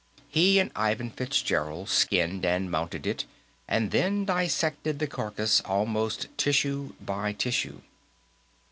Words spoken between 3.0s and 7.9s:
it, and then dissected the carcass almost tissue by tissue.